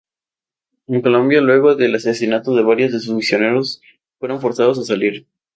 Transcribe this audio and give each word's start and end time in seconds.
En 0.87 1.03
Colombia, 1.03 1.41
luego 1.41 1.75
del 1.75 1.93
asesinato 1.93 2.55
de 2.55 2.63
varios 2.63 2.91
de 2.91 3.01
sus 3.01 3.13
misioneros, 3.13 3.83
fueron 4.17 4.41
forzados 4.41 4.79
a 4.79 4.83
salir. 4.83 5.27